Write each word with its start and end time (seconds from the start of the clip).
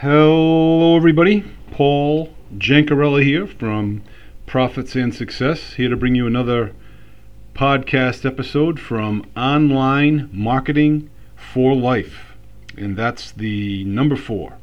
Hello, 0.00 0.94
everybody. 0.94 1.42
Paul 1.70 2.28
Jancarella 2.54 3.24
here 3.24 3.46
from 3.46 4.02
Profits 4.44 4.94
and 4.94 5.14
Success, 5.14 5.72
here 5.72 5.88
to 5.88 5.96
bring 5.96 6.14
you 6.14 6.26
another 6.26 6.74
podcast 7.54 8.26
episode 8.26 8.78
from 8.78 9.24
Online 9.34 10.28
Marketing 10.34 11.08
for 11.34 11.74
Life. 11.74 12.36
And 12.76 12.94
that's 12.94 13.32
the 13.32 13.84
number 13.84 14.16
four. 14.16 14.58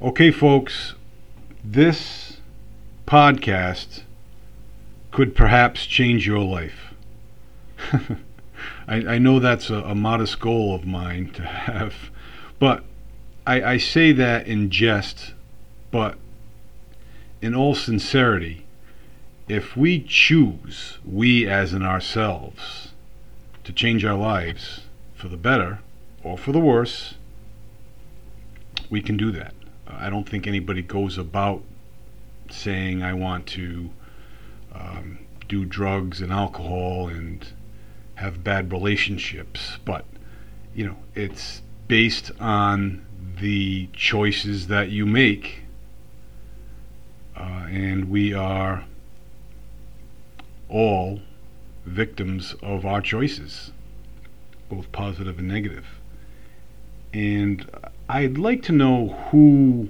Okay, 0.00 0.30
folks, 0.30 0.94
this 1.62 2.38
podcast 3.06 4.04
could 5.10 5.36
perhaps 5.36 5.84
change 5.84 6.26
your 6.26 6.42
life. 6.42 6.94
I, 7.92 8.96
I, 9.04 9.18
know 9.18 9.38
that's 9.38 9.68
a, 9.68 9.82
a 9.82 9.94
modest 9.94 10.40
goal 10.40 10.74
of 10.74 10.86
mine 10.86 11.30
to 11.34 11.42
have, 11.42 11.94
but 12.58 12.84
I, 13.46 13.62
I 13.62 13.76
say 13.78 14.12
that 14.12 14.46
in 14.46 14.70
jest, 14.70 15.34
but 15.90 16.18
in 17.40 17.54
all 17.54 17.74
sincerity, 17.74 18.66
if 19.48 19.76
we 19.76 20.00
choose, 20.00 20.98
we 21.04 21.48
as 21.48 21.72
in 21.72 21.82
ourselves, 21.82 22.92
to 23.64 23.72
change 23.72 24.04
our 24.04 24.16
lives 24.16 24.82
for 25.14 25.28
the 25.28 25.36
better 25.36 25.80
or 26.22 26.38
for 26.38 26.52
the 26.52 26.60
worse, 26.60 27.14
we 28.88 29.00
can 29.00 29.16
do 29.16 29.30
that. 29.32 29.54
I 29.86 30.10
don't 30.10 30.28
think 30.28 30.46
anybody 30.46 30.82
goes 30.82 31.18
about 31.18 31.62
saying, 32.50 33.02
I 33.02 33.14
want 33.14 33.46
to 33.48 33.90
um, 34.74 35.18
do 35.48 35.64
drugs 35.64 36.20
and 36.20 36.32
alcohol 36.32 37.08
and 37.08 37.46
have 38.16 38.44
bad 38.44 38.72
relationships, 38.72 39.78
but 39.84 40.04
you 40.74 40.86
know, 40.86 40.96
it's 41.14 41.62
based 41.88 42.30
on 42.40 43.04
the 43.40 43.88
choices 43.94 44.66
that 44.66 44.90
you 44.90 45.06
make. 45.06 45.62
Uh, 47.34 47.66
and 47.70 48.10
we 48.10 48.34
are 48.34 48.84
all 50.68 51.20
victims 51.86 52.54
of 52.62 52.84
our 52.84 53.00
choices, 53.00 53.72
both 54.68 54.92
positive 54.92 55.38
and 55.38 55.48
negative. 55.48 55.86
And 57.14 57.68
I'd 58.08 58.36
like 58.36 58.62
to 58.64 58.72
know 58.72 59.08
who 59.30 59.88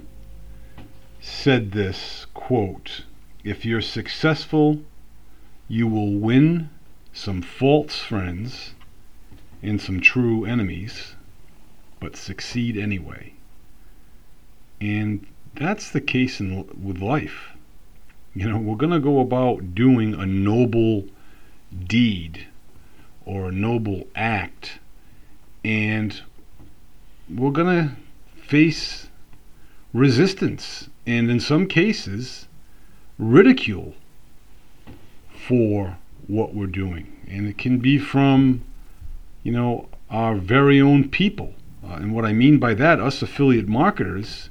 said 1.19 1.71
this 1.71 2.25
quote 2.33 3.03
If 3.43 3.65
you're 3.65 3.81
successful, 3.81 4.81
you 5.67 5.87
will 5.87 6.13
win 6.13 6.69
some 7.13 7.41
false 7.41 7.99
friends 7.99 8.73
and 9.61 9.79
some 9.81 9.99
true 9.99 10.45
enemies, 10.45 11.15
but 11.99 12.15
succeed 12.15 12.77
anyway. 12.77 13.33
And 14.81 15.25
that's 15.55 15.91
the 15.91 16.01
case 16.01 16.39
in, 16.39 16.67
with 16.83 17.01
life. 17.01 17.51
You 18.33 18.49
know, 18.49 18.57
we're 18.57 18.77
going 18.77 18.91
to 18.91 18.99
go 18.99 19.19
about 19.19 19.75
doing 19.75 20.15
a 20.15 20.25
noble 20.25 21.05
deed 21.87 22.47
or 23.25 23.49
a 23.49 23.51
noble 23.51 24.07
act, 24.15 24.79
and 25.63 26.21
we're 27.29 27.51
going 27.51 27.67
to 27.67 27.95
face 28.41 29.07
resistance 29.93 30.89
and, 31.05 31.29
in 31.29 31.39
some 31.39 31.67
cases, 31.67 32.47
ridicule 33.19 33.93
for 35.47 35.97
what 36.27 36.55
we're 36.55 36.65
doing. 36.65 37.19
And 37.27 37.47
it 37.47 37.57
can 37.57 37.79
be 37.79 37.99
from, 37.99 38.63
you 39.43 39.51
know, 39.51 39.89
our 40.09 40.35
very 40.35 40.81
own 40.81 41.09
people. 41.09 41.53
Uh, 41.83 41.95
and 41.95 42.15
what 42.15 42.25
I 42.25 42.33
mean 42.33 42.57
by 42.57 42.73
that, 42.75 42.99
us 42.99 43.21
affiliate 43.21 43.67
marketers, 43.67 44.49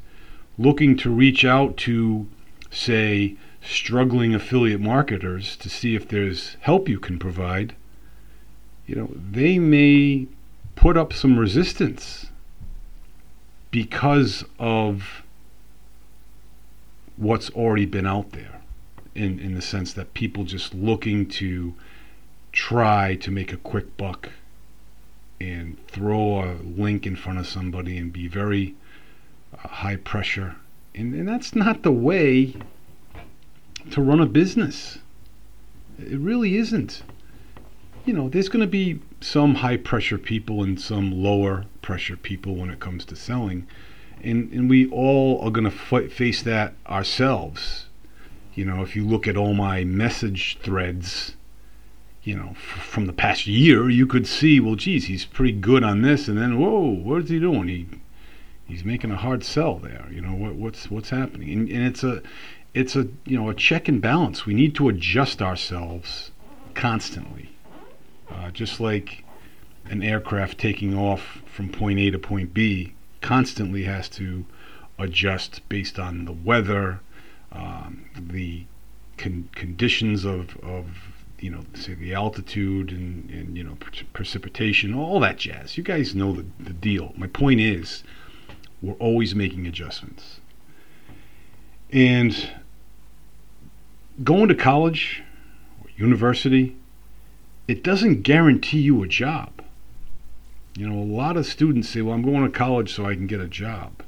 looking 0.60 0.94
to 0.94 1.10
reach 1.10 1.42
out 1.42 1.78
to, 1.78 2.28
say, 2.70 3.34
struggling 3.62 4.34
affiliate 4.34 4.80
marketers 4.80 5.56
to 5.56 5.70
see 5.70 5.94
if 5.94 6.06
there's 6.06 6.58
help 6.60 6.86
you 6.86 7.00
can 7.00 7.18
provide, 7.18 7.74
you 8.86 8.94
know, 8.94 9.10
they 9.14 9.58
may 9.58 10.26
put 10.76 10.98
up 10.98 11.14
some 11.14 11.38
resistance 11.38 12.26
because 13.70 14.44
of 14.58 15.22
what's 17.16 17.48
already 17.50 17.86
been 17.86 18.06
out 18.06 18.32
there 18.32 18.60
in, 19.14 19.38
in 19.38 19.54
the 19.54 19.62
sense 19.62 19.94
that 19.94 20.12
people 20.12 20.44
just 20.44 20.74
looking 20.74 21.26
to 21.26 21.74
try 22.52 23.14
to 23.14 23.30
make 23.30 23.52
a 23.52 23.56
quick 23.56 23.96
buck 23.96 24.28
and 25.40 25.78
throw 25.88 26.42
a 26.42 26.52
link 26.62 27.06
in 27.06 27.16
front 27.16 27.38
of 27.38 27.46
somebody 27.46 27.96
and 27.96 28.12
be 28.12 28.28
very 28.28 28.74
high 29.68 29.96
pressure. 29.96 30.56
And, 30.94 31.14
and 31.14 31.28
that's 31.28 31.54
not 31.54 31.82
the 31.82 31.92
way 31.92 32.56
to 33.90 34.02
run 34.02 34.20
a 34.20 34.26
business. 34.26 34.98
It 35.98 36.18
really 36.18 36.56
isn't. 36.56 37.02
You 38.04 38.14
know, 38.14 38.28
there's 38.28 38.48
going 38.48 38.62
to 38.62 38.66
be 38.66 39.00
some 39.20 39.56
high 39.56 39.76
pressure 39.76 40.18
people 40.18 40.62
and 40.62 40.80
some 40.80 41.12
lower 41.12 41.66
pressure 41.82 42.16
people 42.16 42.56
when 42.56 42.70
it 42.70 42.80
comes 42.80 43.04
to 43.06 43.16
selling. 43.16 43.66
And, 44.22 44.50
and 44.52 44.68
we 44.68 44.88
all 44.90 45.40
are 45.42 45.50
going 45.50 45.70
to 45.70 45.76
f- 45.76 46.12
face 46.12 46.42
that 46.42 46.74
ourselves. 46.86 47.86
You 48.54 48.64
know, 48.64 48.82
if 48.82 48.96
you 48.96 49.06
look 49.06 49.28
at 49.28 49.36
all 49.36 49.54
my 49.54 49.84
message 49.84 50.58
threads, 50.62 51.36
you 52.22 52.36
know, 52.36 52.50
f- 52.50 52.56
from 52.56 53.06
the 53.06 53.12
past 53.12 53.46
year, 53.46 53.88
you 53.88 54.06
could 54.06 54.26
see, 54.26 54.60
well, 54.60 54.74
geez, 54.74 55.06
he's 55.06 55.24
pretty 55.24 55.52
good 55.52 55.84
on 55.84 56.02
this, 56.02 56.28
and 56.28 56.36
then, 56.36 56.58
whoa, 56.58 56.80
what 56.80 57.24
is 57.24 57.30
he 57.30 57.38
doing? 57.38 57.68
He 57.68 57.86
he's 58.70 58.84
making 58.84 59.10
a 59.10 59.16
hard 59.16 59.44
sell 59.44 59.76
there. 59.76 60.06
You 60.10 60.20
know 60.20 60.34
what, 60.34 60.54
what's 60.54 60.90
what's 60.90 61.10
happening, 61.10 61.50
and, 61.50 61.68
and 61.68 61.84
it's 61.84 62.02
a 62.02 62.22
it's 62.74 62.96
a 62.96 63.08
you 63.24 63.36
know 63.38 63.48
a 63.50 63.54
check 63.54 63.88
and 63.88 64.00
balance. 64.00 64.46
We 64.46 64.54
need 64.54 64.74
to 64.76 64.88
adjust 64.88 65.42
ourselves 65.42 66.30
constantly, 66.74 67.50
uh, 68.30 68.50
just 68.50 68.80
like 68.80 69.24
an 69.86 70.02
aircraft 70.02 70.58
taking 70.58 70.96
off 70.96 71.42
from 71.46 71.68
point 71.68 71.98
A 71.98 72.10
to 72.10 72.18
point 72.18 72.54
B 72.54 72.94
constantly 73.20 73.84
has 73.84 74.08
to 74.08 74.46
adjust 74.98 75.66
based 75.68 75.98
on 75.98 76.24
the 76.24 76.32
weather, 76.32 77.00
um, 77.52 78.04
the 78.16 78.64
con- 79.16 79.48
conditions 79.54 80.24
of, 80.24 80.56
of 80.62 80.86
you 81.38 81.50
know, 81.50 81.64
say 81.74 81.94
the 81.94 82.14
altitude 82.14 82.90
and, 82.92 83.30
and 83.30 83.56
you 83.56 83.64
know, 83.64 83.76
pre- 83.80 84.06
precipitation, 84.12 84.94
all 84.94 85.20
that 85.20 85.38
jazz. 85.38 85.76
You 85.76 85.82
guys 85.82 86.14
know 86.14 86.32
the, 86.32 86.44
the 86.58 86.72
deal. 86.72 87.12
My 87.16 87.26
point 87.26 87.60
is, 87.60 88.02
we're 88.82 88.94
always 88.94 89.34
making 89.34 89.66
adjustments. 89.66 90.40
And 91.92 92.50
going 94.22 94.48
to 94.48 94.54
college 94.54 95.22
or 95.82 95.90
university, 95.96 96.76
it 97.66 97.82
doesn't 97.82 98.22
guarantee 98.22 98.80
you 98.80 99.02
a 99.02 99.08
job. 99.08 99.62
You 100.74 100.88
know, 100.88 100.98
a 100.98 101.04
lot 101.04 101.36
of 101.36 101.46
students 101.46 101.88
say, 101.88 102.00
"Well, 102.00 102.14
I'm 102.14 102.22
going 102.22 102.44
to 102.44 102.50
college 102.50 102.92
so 102.92 103.04
I 103.04 103.14
can 103.14 103.26
get 103.26 103.40
a 103.40 103.48
job." 103.48 104.02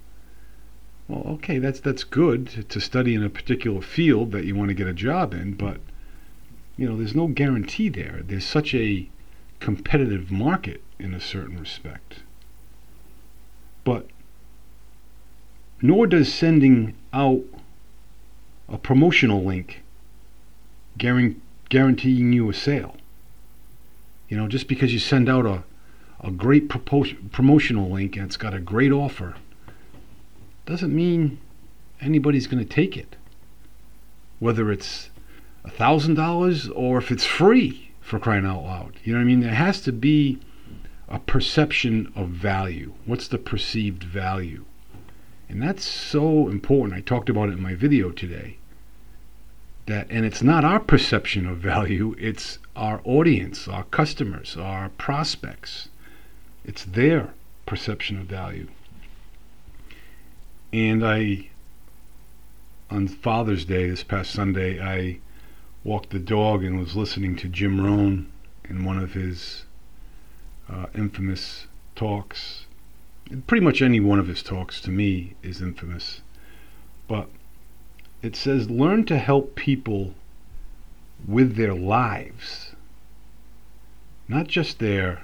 Well, 1.08 1.24
okay, 1.34 1.58
that's 1.58 1.80
that's 1.80 2.04
good 2.04 2.68
to 2.68 2.80
study 2.80 3.14
in 3.14 3.22
a 3.22 3.28
particular 3.28 3.82
field 3.82 4.32
that 4.32 4.44
you 4.44 4.54
want 4.54 4.68
to 4.68 4.74
get 4.74 4.86
a 4.86 4.94
job 4.94 5.34
in, 5.34 5.54
but 5.54 5.80
you 6.76 6.88
know, 6.88 6.96
there's 6.96 7.14
no 7.14 7.26
guarantee 7.26 7.88
there. 7.88 8.22
There's 8.24 8.46
such 8.46 8.74
a 8.74 9.08
competitive 9.60 10.30
market 10.30 10.82
in 10.98 11.14
a 11.14 11.20
certain 11.20 11.58
respect. 11.58 12.20
But 13.84 14.06
nor 15.82 16.06
does 16.06 16.32
sending 16.32 16.94
out 17.12 17.42
a 18.68 18.78
promotional 18.78 19.42
link 19.42 19.82
guaranteeing 20.96 22.32
you 22.32 22.48
a 22.48 22.54
sale. 22.54 22.96
You 24.28 24.36
know, 24.36 24.48
just 24.48 24.68
because 24.68 24.92
you 24.92 24.98
send 24.98 25.28
out 25.28 25.44
a, 25.44 25.64
a 26.20 26.30
great 26.30 26.68
promotional 26.68 27.90
link 27.90 28.16
and 28.16 28.26
it's 28.26 28.36
got 28.36 28.54
a 28.54 28.60
great 28.60 28.92
offer 28.92 29.34
doesn't 30.64 30.94
mean 30.94 31.38
anybody's 32.00 32.46
going 32.46 32.64
to 32.64 32.74
take 32.74 32.96
it. 32.96 33.16
Whether 34.38 34.70
it's 34.70 35.10
a 35.64 35.70
thousand 35.70 36.14
dollars 36.14 36.68
or 36.68 36.98
if 36.98 37.10
it's 37.10 37.26
free 37.26 37.90
for 38.00 38.18
crying 38.18 38.46
out 38.46 38.62
loud. 38.62 38.96
You 39.04 39.12
know 39.12 39.18
what 39.18 39.24
I 39.24 39.26
mean? 39.26 39.40
There 39.40 39.54
has 39.54 39.80
to 39.82 39.92
be 39.92 40.38
a 41.08 41.18
perception 41.18 42.12
of 42.14 42.28
value. 42.28 42.94
What's 43.04 43.28
the 43.28 43.38
perceived 43.38 44.02
value? 44.04 44.64
And 45.52 45.62
that's 45.62 45.84
so 45.84 46.48
important. 46.48 46.96
I 46.96 47.02
talked 47.02 47.28
about 47.28 47.50
it 47.50 47.58
in 47.58 47.62
my 47.62 47.74
video 47.74 48.10
today. 48.10 48.56
That 49.84 50.06
and 50.08 50.24
it's 50.24 50.42
not 50.42 50.64
our 50.64 50.80
perception 50.80 51.46
of 51.46 51.58
value, 51.58 52.16
it's 52.18 52.58
our 52.74 53.02
audience, 53.04 53.68
our 53.68 53.84
customers, 53.84 54.56
our 54.56 54.88
prospects. 54.88 55.90
It's 56.64 56.86
their 56.86 57.34
perception 57.66 58.18
of 58.18 58.24
value. 58.24 58.68
And 60.72 61.06
I 61.06 61.50
on 62.90 63.06
Father's 63.06 63.66
Day 63.66 63.90
this 63.90 64.02
past 64.02 64.30
Sunday, 64.30 64.80
I 64.80 65.18
walked 65.84 66.10
the 66.10 66.18
dog 66.18 66.64
and 66.64 66.78
was 66.78 66.96
listening 66.96 67.36
to 67.36 67.48
Jim 67.48 67.78
Rohn 67.78 68.32
in 68.64 68.86
one 68.86 68.98
of 68.98 69.12
his 69.12 69.66
uh, 70.70 70.86
infamous 70.94 71.66
talks 71.94 72.64
pretty 73.46 73.64
much 73.64 73.82
any 73.82 74.00
one 74.00 74.18
of 74.18 74.26
his 74.26 74.42
talks 74.42 74.80
to 74.82 74.90
me 74.90 75.34
is 75.42 75.60
infamous. 75.60 76.20
But 77.08 77.28
it 78.22 78.36
says 78.36 78.70
learn 78.70 79.04
to 79.06 79.18
help 79.18 79.54
people 79.54 80.14
with 81.26 81.56
their 81.56 81.74
lives, 81.74 82.74
not 84.28 84.46
just 84.48 84.78
their 84.78 85.22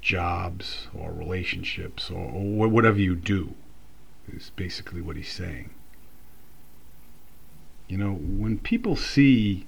jobs 0.00 0.88
or 0.94 1.12
relationships 1.12 2.10
or, 2.10 2.30
or 2.30 2.68
whatever 2.68 2.98
you 2.98 3.14
do, 3.14 3.54
is 4.32 4.50
basically 4.56 5.00
what 5.00 5.16
he's 5.16 5.32
saying. 5.32 5.70
You 7.88 7.98
know, 7.98 8.12
when 8.12 8.58
people 8.58 8.96
see 8.96 9.66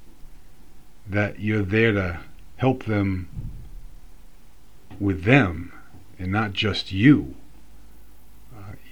that 1.08 1.40
you're 1.40 1.62
there 1.62 1.92
to 1.92 2.20
help 2.56 2.84
them 2.84 3.28
with 5.00 5.24
them 5.24 5.72
and 6.18 6.30
not 6.30 6.52
just 6.52 6.92
you, 6.92 7.34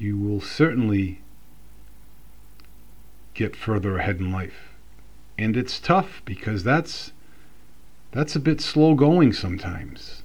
you 0.01 0.17
will 0.17 0.41
certainly 0.41 1.21
get 3.35 3.55
further 3.55 3.99
ahead 3.99 4.19
in 4.19 4.33
life. 4.33 4.75
And 5.39 5.57
it's 5.57 5.81
tough 5.81 6.23
because 6.25 6.65
that's 6.65 7.13
that's 8.13 8.35
a 8.35 8.41
bit 8.41 8.61
slow 8.61 8.95
going 8.95 9.33
sometimes. 9.33 10.23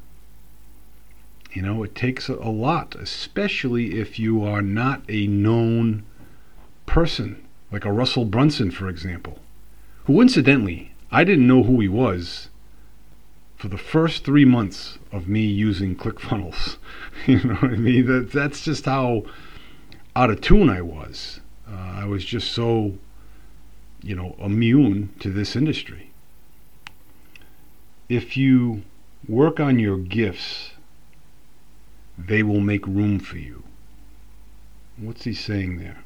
You 1.53 1.61
know, 1.61 1.83
it 1.83 1.95
takes 1.95 2.27
a, 2.27 2.33
lot, 2.33 2.95
especially 2.95 3.99
if 3.99 4.19
you 4.19 4.43
are 4.43 4.61
not 4.61 5.03
a 5.07 5.27
known 5.27 6.03
person, 6.85 7.45
like 7.71 7.85
a 7.85 7.93
Russell 7.93 8.25
Brunson, 8.25 8.71
for 8.71 8.89
example, 8.89 9.39
who 10.05 10.19
incidentally, 10.19 10.91
I 11.11 11.23
didn't 11.23 11.47
know 11.47 11.63
who 11.63 11.79
he 11.79 11.87
was 11.87 12.49
for 13.55 13.69
the 13.69 13.77
first 13.77 14.25
three 14.25 14.43
months 14.43 14.97
of 15.13 15.29
me 15.29 15.41
using 15.45 15.95
ClickFunnels. 15.95 16.77
you 17.25 17.41
know 17.43 17.55
what 17.55 17.71
I 17.71 17.75
mean? 17.77 18.07
That, 18.07 18.31
that's 18.33 18.61
just 18.61 18.85
how 18.85 19.23
out 20.15 20.29
of 20.29 20.41
tune 20.41 20.69
I 20.69 20.81
was. 20.81 21.39
Uh, 21.69 21.75
I 21.75 22.05
was 22.05 22.23
just 22.23 22.51
so, 22.51 22.97
you 24.01 24.15
know, 24.15 24.35
immune 24.39 25.13
to 25.19 25.31
this 25.31 25.55
industry. 25.55 26.11
If 28.07 28.37
you 28.37 28.83
work 29.27 29.59
on 29.59 29.79
your 29.79 29.97
gifts 29.97 30.71
they 32.17 32.43
will 32.43 32.59
make 32.59 32.85
room 32.87 33.19
for 33.19 33.37
you. 33.37 33.63
What's 34.97 35.25
he 35.25 35.33
saying 35.33 35.77
there? 35.77 36.03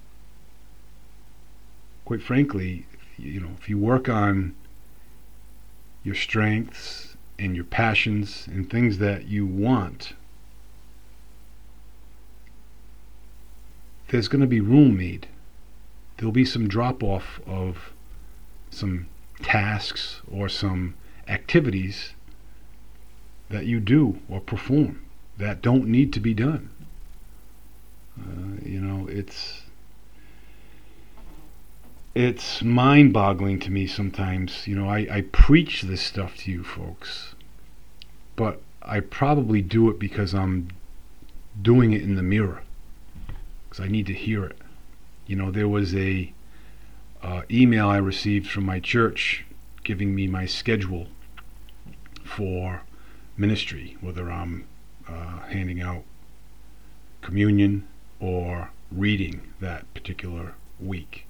Quite 2.06 2.24
frankly, 2.24 2.88
you 3.18 3.40
know, 3.40 3.52
if 3.60 3.70
you 3.70 3.78
work 3.78 4.10
on 4.10 4.56
your 6.04 6.16
strengths 6.16 7.16
and 7.38 7.56
your 7.56 7.66
passions 7.66 8.48
and 8.48 8.70
things 8.70 8.98
that 8.98 9.28
you 9.28 9.46
want, 9.46 10.14
there's 14.10 14.28
going 14.28 14.42
to 14.42 14.48
be 14.48 14.60
room 14.60 14.98
made. 14.98 15.28
There'll 16.18 16.32
be 16.32 16.46
some 16.46 16.68
drop 16.68 17.04
off 17.04 17.40
of 17.46 17.94
some 18.70 19.08
tasks 19.42 20.22
or 20.32 20.50
some 20.50 20.96
activities 21.28 22.14
that 23.50 23.66
you 23.66 23.80
do 23.80 24.20
or 24.28 24.42
perform 24.42 25.04
that 25.38 25.62
don't 25.62 25.88
need 25.88 26.12
to 26.14 26.20
be 26.20 26.34
done. 26.34 26.70
Uh, 28.20 28.60
you 28.64 28.82
know, 28.82 29.08
it's 29.08 29.64
it's 32.14 32.62
mind-boggling 32.62 33.60
to 33.60 33.72
me 33.72 33.88
sometimes. 33.88 34.68
You 34.68 34.76
know, 34.76 34.90
I, 34.90 35.08
I 35.10 35.22
preach 35.32 35.84
this 35.84 36.02
stuff 36.02 36.36
to 36.38 36.52
you 36.52 36.64
folks, 36.64 37.34
but 38.36 38.62
I 38.82 39.00
probably 39.00 39.62
do 39.62 39.90
it 39.90 40.00
because 40.00 40.34
I'm 40.34 40.70
doing 41.62 41.94
it 41.94 42.02
in 42.02 42.16
the 42.16 42.24
mirror 42.24 42.64
because 43.69 43.86
I 43.86 43.88
need 43.88 44.07
to 44.07 44.13
hear 44.13 44.45
it. 44.45 44.57
You 45.27 45.36
know, 45.36 45.51
there 45.51 45.68
was 45.68 45.95
a 45.95 46.33
uh, 47.21 47.44
email 47.51 47.88
I 47.88 47.98
received 47.98 48.50
from 48.50 48.66
my 48.66 48.80
church 48.80 49.45
giving 49.83 50.16
me 50.16 50.27
my 50.27 50.45
schedule 50.45 51.07
for 52.24 52.81
ministry, 53.38 53.98
whether 54.01 54.31
I'm 54.31 54.66
uh, 55.07 55.39
handing 55.48 55.81
out 55.81 56.04
communion 57.21 57.88
or 58.19 58.71
reading 58.92 59.42
that 59.60 59.92
particular 59.94 60.54
week. 60.80 61.27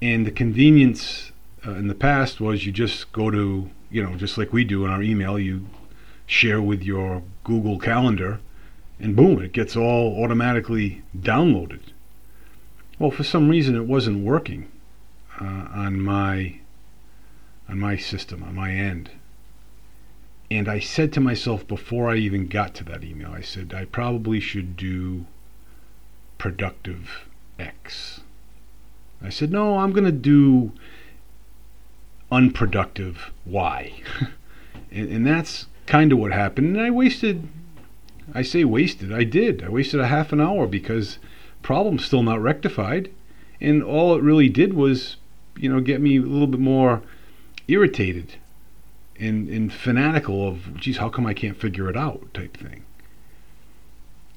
And 0.00 0.26
the 0.26 0.30
convenience 0.30 1.32
uh, 1.66 1.72
in 1.72 1.88
the 1.88 1.94
past 1.94 2.40
was 2.40 2.66
you 2.66 2.72
just 2.72 3.12
go 3.12 3.30
to, 3.30 3.70
you 3.90 4.02
know, 4.02 4.16
just 4.16 4.36
like 4.36 4.52
we 4.52 4.64
do 4.64 4.84
in 4.84 4.90
our 4.90 5.02
email, 5.02 5.38
you 5.38 5.66
share 6.26 6.60
with 6.60 6.82
your 6.82 7.22
Google 7.44 7.78
Calendar, 7.78 8.40
and 9.02 9.16
boom, 9.16 9.42
it 9.42 9.52
gets 9.52 9.76
all 9.76 10.22
automatically 10.22 11.02
downloaded. 11.18 11.80
Well, 12.98 13.10
for 13.10 13.24
some 13.24 13.48
reason, 13.48 13.74
it 13.74 13.86
wasn't 13.86 14.24
working 14.24 14.70
uh, 15.40 15.66
on 15.74 16.00
my 16.00 16.60
on 17.68 17.78
my 17.78 17.96
system, 17.96 18.42
on 18.42 18.54
my 18.54 18.72
end. 18.72 19.10
And 20.50 20.68
I 20.68 20.78
said 20.78 21.12
to 21.14 21.20
myself 21.20 21.66
before 21.66 22.10
I 22.10 22.16
even 22.16 22.46
got 22.46 22.74
to 22.74 22.84
that 22.84 23.02
email, 23.02 23.32
I 23.32 23.40
said, 23.40 23.72
I 23.74 23.86
probably 23.86 24.38
should 24.38 24.76
do 24.76 25.26
productive 26.36 27.26
X. 27.58 28.20
I 29.22 29.30
said, 29.30 29.50
no, 29.50 29.78
I'm 29.78 29.92
going 29.92 30.04
to 30.04 30.12
do 30.12 30.72
unproductive 32.30 33.32
Y. 33.46 33.92
and, 34.90 35.08
and 35.08 35.26
that's 35.26 35.66
kind 35.86 36.12
of 36.12 36.18
what 36.18 36.32
happened. 36.32 36.76
And 36.76 36.84
I 36.84 36.90
wasted, 36.90 37.48
I 38.34 38.42
say 38.42 38.64
wasted, 38.64 39.12
I 39.12 39.24
did. 39.24 39.62
I 39.62 39.68
wasted 39.68 40.00
a 40.00 40.06
half 40.06 40.32
an 40.32 40.40
hour 40.40 40.66
because 40.66 41.18
problem's 41.62 42.04
still 42.04 42.22
not 42.22 42.40
rectified. 42.40 43.10
And 43.60 43.82
all 43.82 44.14
it 44.16 44.22
really 44.22 44.48
did 44.48 44.74
was, 44.74 45.16
you 45.56 45.68
know, 45.68 45.80
get 45.80 46.00
me 46.00 46.16
a 46.16 46.22
little 46.22 46.46
bit 46.46 46.60
more 46.60 47.02
irritated 47.68 48.34
and, 49.18 49.48
and 49.48 49.72
fanatical 49.72 50.46
of, 50.46 50.76
geez, 50.76 50.96
how 50.96 51.08
come 51.08 51.26
I 51.26 51.34
can't 51.34 51.56
figure 51.56 51.88
it 51.88 51.96
out 51.96 52.32
type 52.34 52.56
thing. 52.56 52.84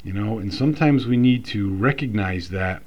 You 0.04 0.14
know, 0.14 0.38
and 0.38 0.54
sometimes 0.54 1.08
we 1.08 1.18
need 1.18 1.46
to 1.46 1.74
recognize 1.74 2.50
that 2.50 2.84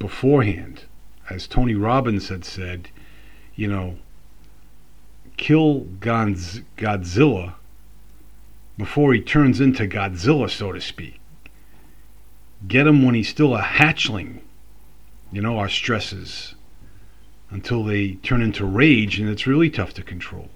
beforehand. 0.00 0.84
As 1.30 1.46
Tony 1.46 1.76
Robbins 1.76 2.28
had 2.28 2.44
said, 2.44 2.88
you 3.54 3.68
know, 3.68 3.98
kill 5.36 5.86
Godzilla 6.00 7.54
before 8.76 9.12
he 9.12 9.20
turns 9.20 9.60
into 9.60 9.86
Godzilla, 9.86 10.50
so 10.50 10.72
to 10.72 10.80
speak. 10.80 11.20
Get 12.66 12.86
him 12.86 13.02
when 13.02 13.14
he's 13.14 13.28
still 13.28 13.54
a 13.54 13.62
hatchling. 13.62 14.40
You 15.30 15.42
know, 15.42 15.58
our 15.58 15.68
stresses 15.68 16.54
until 17.50 17.84
they 17.84 18.12
turn 18.12 18.40
into 18.40 18.64
rage 18.64 19.18
and 19.18 19.28
it's 19.28 19.46
really 19.46 19.68
tough 19.68 19.92
to 19.94 20.02
control. 20.02 20.48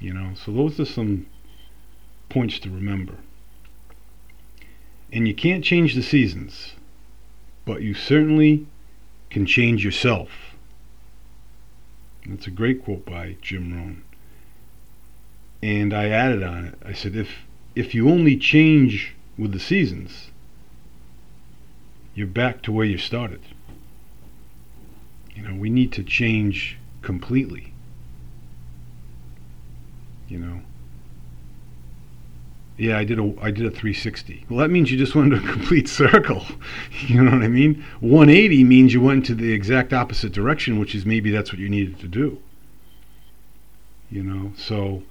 You 0.00 0.14
know, 0.14 0.32
so 0.34 0.52
those 0.52 0.78
are 0.80 0.84
some 0.84 1.26
points 2.28 2.58
to 2.60 2.70
remember. 2.70 3.14
And 5.12 5.26
you 5.26 5.34
can't 5.34 5.64
change 5.64 5.94
the 5.94 6.02
seasons, 6.02 6.74
but 7.64 7.82
you 7.82 7.92
certainly 7.92 8.66
can 9.28 9.46
change 9.46 9.84
yourself. 9.84 10.30
That's 12.26 12.46
a 12.46 12.50
great 12.50 12.84
quote 12.84 13.04
by 13.04 13.36
Jim 13.42 13.74
Rohn. 13.74 14.04
And 15.62 15.92
I 15.92 16.08
added 16.08 16.42
on 16.42 16.64
it. 16.64 16.74
I 16.84 16.92
said, 16.92 17.14
if 17.16 17.28
if 17.74 17.94
you 17.94 18.08
only 18.08 18.36
change 18.36 19.14
with 19.38 19.52
the 19.52 19.60
seasons, 19.60 20.30
you're 22.14 22.26
back 22.26 22.62
to 22.62 22.72
where 22.72 22.86
you 22.86 22.98
started. 22.98 23.40
You 25.34 25.42
know, 25.42 25.54
we 25.54 25.70
need 25.70 25.92
to 25.92 26.02
change 26.02 26.78
completely. 27.02 27.72
You 30.28 30.38
know. 30.38 30.60
Yeah, 32.76 32.96
I 32.96 33.04
did 33.04 33.18
a 33.18 33.34
I 33.42 33.50
did 33.50 33.66
a 33.66 33.70
360. 33.70 34.46
Well, 34.48 34.58
that 34.60 34.70
means 34.70 34.90
you 34.90 34.96
just 34.96 35.14
went 35.14 35.32
into 35.32 35.46
a 35.46 35.52
complete 35.52 35.88
circle. 36.02 36.44
you 37.06 37.22
know 37.22 37.32
what 37.32 37.42
I 37.42 37.48
mean? 37.48 37.84
180 38.00 38.64
means 38.64 38.94
you 38.94 39.02
went 39.02 39.26
to 39.26 39.34
the 39.34 39.52
exact 39.52 39.92
opposite 39.92 40.32
direction, 40.32 40.78
which 40.78 40.94
is 40.94 41.04
maybe 41.04 41.30
that's 41.30 41.52
what 41.52 41.58
you 41.58 41.68
needed 41.68 42.00
to 42.00 42.08
do. 42.08 42.38
You 44.10 44.22
know, 44.22 44.52
so 44.56 45.02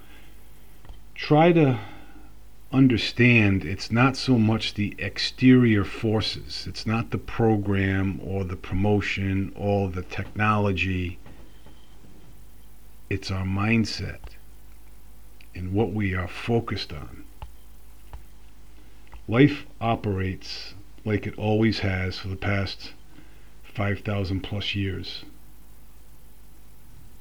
try 1.20 1.52
to 1.52 1.78
understand 2.72 3.66
it's 3.66 3.92
not 3.92 4.16
so 4.16 4.38
much 4.38 4.76
the 4.76 4.96
exterior 4.98 5.84
forces, 5.84 6.66
it's 6.66 6.88
not 6.88 7.12
the 7.12 7.18
program 7.18 8.20
or 8.24 8.46
the 8.46 8.56
promotion 8.56 9.52
or 9.54 9.90
the 9.90 10.02
technology, 10.02 11.20
it's 13.10 13.30
our 13.30 13.44
mindset 13.44 14.20
and 15.54 15.74
what 15.74 15.92
we 15.92 16.16
are 16.16 16.28
focused 16.28 16.94
on. 16.94 17.26
Life 19.28 19.66
operates 19.82 20.74
like 21.04 21.28
it 21.28 21.38
always 21.38 21.80
has 21.80 22.18
for 22.18 22.30
the 22.30 22.36
past 22.38 22.94
5,000 23.64 24.40
plus 24.40 24.74
years, 24.74 25.26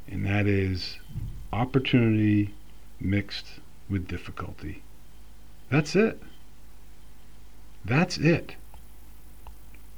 and 0.07 0.25
that 0.25 0.47
is 0.47 0.99
opportunity 1.53 2.55
mixed 3.01 3.47
with 3.89 4.07
difficulty. 4.07 4.83
That's 5.71 5.95
it. 5.97 6.23
That's 7.85 8.19
it. 8.19 8.57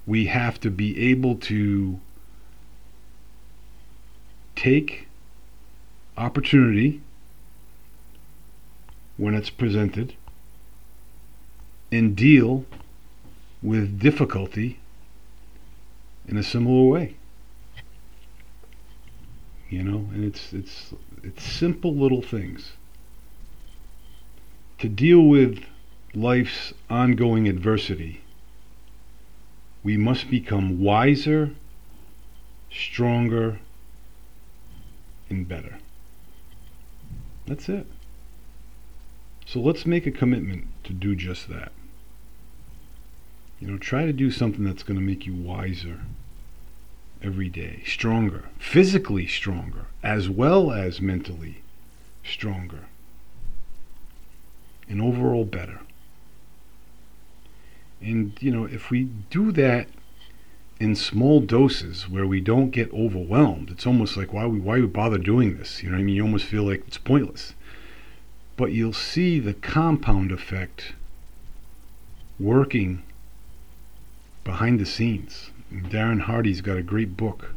We 0.06 0.26
have 0.26 0.60
to 0.60 0.70
be 0.70 1.10
able 1.10 1.36
to 1.36 2.00
take 4.56 5.08
opportunity 6.16 7.00
when 9.16 9.34
it's 9.34 9.50
presented 9.50 10.14
and 11.92 12.16
deal 12.16 12.64
with 13.62 13.98
difficulty 13.98 14.78
in 16.26 16.36
a 16.36 16.42
similar 16.42 16.88
way. 16.88 17.16
You 19.68 19.84
know, 19.84 20.08
and 20.12 20.24
it's 20.24 20.52
it's 20.52 20.94
it's 21.22 21.44
simple 21.44 21.94
little 21.94 22.22
things. 22.22 22.72
To 24.80 24.88
deal 24.88 25.20
with 25.20 25.62
life's 26.14 26.72
ongoing 26.88 27.46
adversity, 27.46 28.22
we 29.82 29.98
must 29.98 30.30
become 30.30 30.80
wiser, 30.80 31.50
stronger, 32.72 33.58
and 35.28 35.46
better. 35.46 35.76
That's 37.46 37.68
it. 37.68 37.86
So 39.44 39.60
let's 39.60 39.84
make 39.84 40.06
a 40.06 40.10
commitment 40.10 40.66
to 40.84 40.94
do 40.94 41.14
just 41.14 41.50
that. 41.50 41.72
You 43.60 43.68
know, 43.68 43.76
try 43.76 44.06
to 44.06 44.14
do 44.14 44.30
something 44.30 44.64
that's 44.64 44.82
going 44.82 44.98
to 44.98 45.04
make 45.04 45.26
you 45.26 45.34
wiser 45.34 46.00
every 47.22 47.50
day, 47.50 47.82
stronger, 47.84 48.44
physically 48.58 49.26
stronger, 49.26 49.88
as 50.02 50.30
well 50.30 50.72
as 50.72 51.02
mentally 51.02 51.62
stronger, 52.24 52.86
and 54.90 55.00
overall 55.00 55.44
better. 55.44 55.80
And, 58.02 58.36
you 58.40 58.50
know, 58.50 58.64
if 58.64 58.90
we 58.90 59.04
do 59.04 59.52
that 59.52 59.88
in 60.80 60.96
small 60.96 61.40
doses 61.40 62.08
where 62.08 62.26
we 62.26 62.40
don't 62.40 62.70
get 62.70 62.92
overwhelmed, 62.92 63.70
it's 63.70 63.86
almost 63.86 64.16
like 64.16 64.32
why 64.32 64.46
we 64.46 64.58
why 64.58 64.80
we 64.80 64.86
bother 64.86 65.18
doing 65.18 65.58
this? 65.58 65.82
You 65.82 65.90
know 65.90 65.98
I 65.98 66.02
mean? 66.02 66.16
You 66.16 66.22
almost 66.22 66.46
feel 66.46 66.64
like 66.64 66.82
it's 66.86 66.98
pointless. 66.98 67.54
But 68.56 68.72
you'll 68.72 68.92
see 68.92 69.38
the 69.38 69.54
compound 69.54 70.32
effect 70.32 70.94
working 72.38 73.02
behind 74.42 74.80
the 74.80 74.86
scenes. 74.86 75.50
Darren 75.72 76.22
Hardy's 76.22 76.62
got 76.62 76.76
a 76.76 76.82
great 76.82 77.16
book 77.16 77.54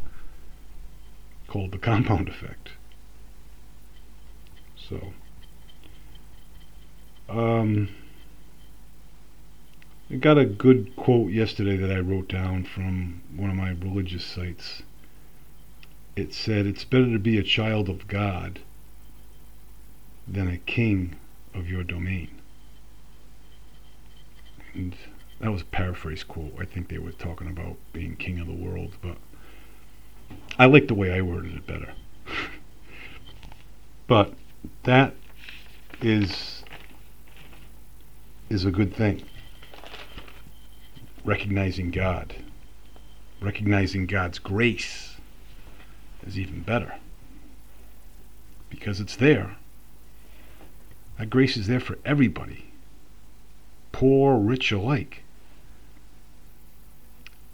called 1.47 1.71
The 1.71 1.77
Compound 1.77 2.29
Effect. 2.29 2.69
So, 4.75 5.13
um, 7.29 7.89
I 10.09 10.15
got 10.15 10.37
a 10.37 10.45
good 10.45 10.95
quote 10.95 11.31
yesterday 11.31 11.77
that 11.77 11.91
I 11.91 11.99
wrote 11.99 12.27
down 12.27 12.65
from 12.65 13.21
one 13.35 13.49
of 13.49 13.55
my 13.55 13.71
religious 13.71 14.23
sites. 14.23 14.83
It 16.15 16.33
said, 16.33 16.65
It's 16.65 16.83
better 16.83 17.11
to 17.11 17.19
be 17.19 17.37
a 17.37 17.43
child 17.43 17.89
of 17.89 18.07
God 18.07 18.59
than 20.27 20.47
a 20.47 20.57
king 20.57 21.15
of 21.53 21.69
your 21.69 21.83
domain. 21.83 22.29
And 24.73 24.95
that 25.39 25.51
was 25.51 25.61
a 25.61 25.65
paraphrase 25.65 26.23
quote. 26.23 26.53
I 26.59 26.65
think 26.65 26.89
they 26.89 26.97
were 26.97 27.11
talking 27.11 27.47
about 27.47 27.77
being 27.91 28.15
king 28.15 28.39
of 28.39 28.47
the 28.47 28.53
world, 28.53 28.97
but 29.01 29.17
I 30.57 30.65
like 30.65 30.87
the 30.87 30.95
way 30.95 31.11
I 31.11 31.21
worded 31.21 31.55
it 31.55 31.67
better. 31.67 31.93
but 34.07 34.33
that 34.83 35.15
is 36.01 36.62
is 38.53 38.65
a 38.65 38.71
good 38.71 38.95
thing. 38.95 39.23
Recognizing 41.25 41.91
God, 41.91 42.35
recognizing 43.41 44.05
God's 44.05 44.39
grace 44.39 45.17
is 46.25 46.37
even 46.37 46.61
better 46.61 46.93
because 48.69 48.99
it's 48.99 49.15
there. 49.15 49.55
That 51.17 51.29
grace 51.29 51.57
is 51.57 51.67
there 51.67 51.79
for 51.79 51.97
everybody, 52.05 52.71
poor, 53.91 54.37
rich 54.37 54.71
alike. 54.71 55.23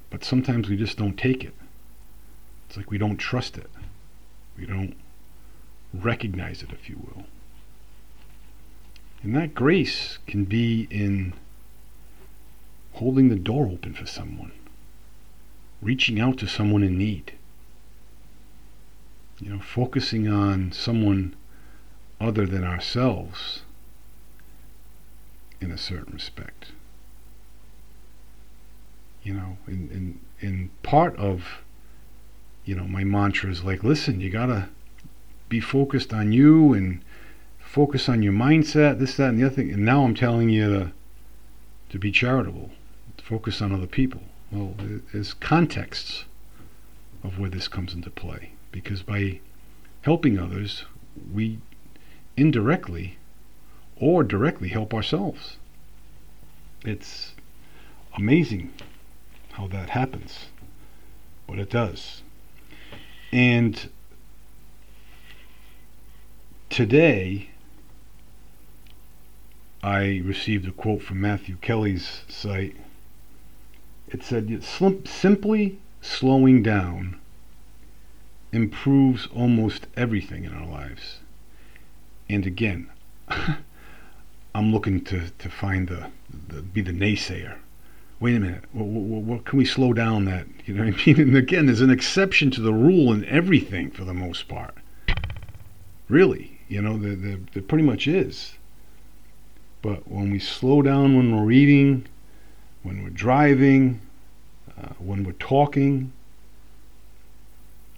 But 0.10 0.24
sometimes 0.24 0.70
we 0.70 0.76
just 0.78 0.98
don't 0.98 1.18
take 1.18 1.44
it. 1.44 1.54
It's 2.68 2.78
like 2.78 2.90
we 2.90 2.98
don't 2.98 3.18
trust 3.18 3.58
it. 3.58 3.70
We 4.58 4.66
don't 4.66 4.96
recognize 5.94 6.62
it, 6.64 6.72
if 6.72 6.90
you 6.90 6.98
will. 6.98 7.26
And 9.30 9.38
that 9.38 9.54
grace 9.54 10.18
can 10.26 10.46
be 10.46 10.88
in 10.90 11.34
holding 12.94 13.30
the 13.30 13.36
door 13.36 13.68
open 13.68 13.94
for 13.94 14.08
someone, 14.08 14.52
reaching 15.84 16.20
out 16.20 16.40
to 16.40 16.48
someone 16.48 16.82
in 16.82 16.98
need, 16.98 17.34
you 19.40 19.52
know, 19.52 19.60
focusing 19.60 20.28
on 20.28 20.72
someone 20.72 21.36
other 22.20 22.48
than 22.48 22.64
ourselves 22.64 23.62
in 25.62 25.70
a 25.70 25.78
certain 25.78 26.16
respect. 26.16 26.72
You 29.22 29.36
know 29.36 29.58
and 29.68 29.92
and 29.92 30.20
and 30.42 30.82
part 30.82 31.16
of 31.18 31.62
you 32.66 32.74
know 32.74 32.86
my 32.86 33.04
mantra 33.04 33.52
is 33.52 33.64
like 33.64 33.84
listen 33.84 34.22
you 34.22 34.32
gotta 34.32 34.70
be 35.50 35.60
focused 35.60 36.16
on 36.16 36.32
you 36.32 36.74
and 36.74 37.04
focus 37.70 38.10
on 38.10 38.24
your 38.24 38.34
mindset 38.34 38.98
this 38.98 39.16
that 39.16 39.30
and 39.30 39.40
the 39.40 39.46
other 39.46 39.56
thing. 39.56 39.72
And 39.72 39.86
now 39.86 40.04
i'm 40.04 40.16
telling 40.16 40.50
you 40.50 40.70
to, 40.74 40.92
to 41.92 42.00
be 42.00 42.12
charitable. 42.12 42.72
To 43.18 43.24
focus 43.24 43.62
on 43.62 43.72
other 43.72 43.88
people. 43.88 44.24
Well 44.52 44.74
there's 45.14 45.34
contexts 45.34 46.26
of 47.24 47.38
where 47.38 47.50
this 47.50 47.68
comes 47.68 47.94
into 47.94 48.10
play. 48.10 48.54
Because 48.72 49.04
by 49.04 49.40
helping 50.02 50.40
others 50.40 50.86
we 51.32 51.60
indirectly 52.36 53.18
or 53.98 54.24
directly 54.24 54.70
help 54.70 54.94
ourselves. 54.94 55.58
It's 56.84 57.34
amazing 58.18 58.74
how 59.52 59.68
that 59.68 59.92
happens, 59.92 60.46
but 61.46 61.60
it 61.60 61.70
does. 61.70 62.24
And 63.32 63.90
today, 66.70 67.50
I 69.82 70.22
received 70.26 70.68
a 70.68 70.72
quote 70.72 71.02
from 71.02 71.22
Matthew 71.22 71.58
Kelly's 71.58 72.22
site. 72.28 72.76
It 74.10 74.24
said, 74.24 74.64
simply 75.06 75.80
slowing 76.02 76.64
down 76.64 77.20
improves 78.52 79.28
almost 79.28 79.88
everything 79.96 80.44
in 80.44 80.54
our 80.54 80.66
lives. 80.66 81.20
And 82.28 82.46
again, 82.46 82.90
I'm 84.56 84.72
looking 84.72 85.04
to, 85.06 85.30
to 85.30 85.50
find 85.50 85.88
the, 85.88 86.08
the 86.48 86.62
be 86.62 86.82
the 86.82 86.92
naysayer 86.92 87.58
wait 88.20 88.36
a 88.36 88.40
minute, 88.40 88.64
what, 88.74 88.86
what, 88.86 89.22
what, 89.24 89.46
can 89.46 89.58
we 89.58 89.66
slow 89.66 89.94
down 89.94 90.26
that? 90.26 90.46
You 90.66 90.74
know 90.74 90.86
what 90.86 90.94
I 90.94 91.06
mean? 91.06 91.20
And 91.30 91.38
again, 91.38 91.66
there's 91.66 91.82
an 91.82 91.90
exception 91.90 92.52
to 92.52 92.62
the 92.62 92.74
rule 92.74 93.14
in 93.14 93.26
everything 93.26 93.92
for 93.92 94.04
the 94.04 94.14
most 94.14 94.48
part. 94.48 94.76
Really, 96.08 96.60
you 96.68 96.82
know, 96.82 96.98
there, 96.98 97.16
there, 97.16 97.38
there 97.54 97.64
pretty 97.64 97.84
much 97.84 98.08
is. 98.08 98.54
But 99.82 100.10
when 100.10 100.32
we 100.32 100.40
slow 100.40 100.82
down 100.82 101.16
when 101.16 101.36
we're 101.36 101.46
reading, 101.46 102.08
when 102.84 103.04
we're 103.04 103.10
driving, 103.10 104.02
uh, 104.78 104.94
when 105.00 105.24
we're 105.24 105.32
talking, 105.34 106.12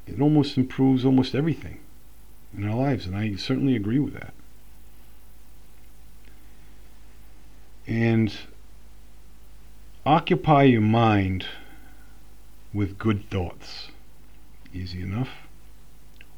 it 0.05 0.21
almost 0.21 0.57
improves 0.57 1.05
almost 1.05 1.33
everything 1.33 1.79
in 2.55 2.67
our 2.67 2.75
lives, 2.75 3.05
and 3.05 3.15
I 3.15 3.35
certainly 3.35 3.75
agree 3.75 3.99
with 3.99 4.13
that. 4.13 4.33
And 7.87 8.33
Occupy 10.05 10.63
your 10.63 10.81
mind 10.81 11.45
with 12.73 12.97
good 12.97 13.29
thoughts. 13.29 13.89
Easy 14.73 14.99
enough. 14.99 15.29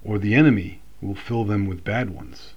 Or 0.03 0.19
the 0.19 0.35
enemy 0.35 0.81
will 1.01 1.15
fill 1.15 1.45
them 1.45 1.65
with 1.65 1.85
bad 1.85 2.09
ones. 2.09 2.55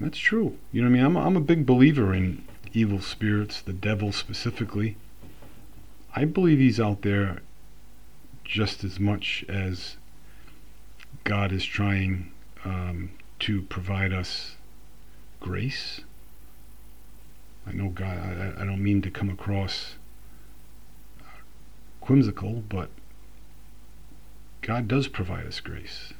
That's 0.00 0.18
true. 0.18 0.58
You 0.72 0.82
know 0.82 0.88
what 0.88 0.96
I 0.96 0.96
mean? 0.96 1.04
I'm 1.04 1.16
a, 1.16 1.20
I'm 1.20 1.36
a 1.36 1.40
big 1.40 1.64
believer 1.66 2.12
in 2.12 2.44
evil 2.72 3.00
spirits, 3.00 3.60
the 3.60 3.72
devil 3.72 4.10
specifically. 4.10 4.96
I 6.16 6.24
believe 6.24 6.58
he's 6.58 6.80
out 6.80 7.02
there 7.02 7.42
just 8.42 8.82
as 8.82 8.98
much 8.98 9.44
as 9.48 9.96
God 11.22 11.52
is 11.52 11.64
trying 11.64 12.32
um, 12.64 13.10
to 13.40 13.62
provide 13.62 14.12
us 14.12 14.56
grace 15.38 16.00
I 17.66 17.72
know 17.72 17.88
God, 17.88 18.18
I, 18.18 18.62
I 18.62 18.64
don't 18.64 18.82
mean 18.82 19.02
to 19.02 19.10
come 19.10 19.30
across 19.30 19.94
uh, 21.20 21.40
whimsical, 22.02 22.64
but 22.68 22.90
God 24.62 24.88
does 24.88 25.08
provide 25.08 25.46
us 25.46 25.60
grace. 25.60 26.12